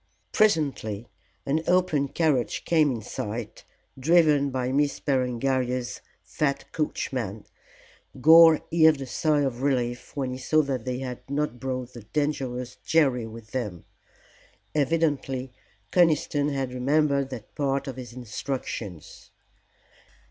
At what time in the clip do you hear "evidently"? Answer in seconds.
14.73-15.51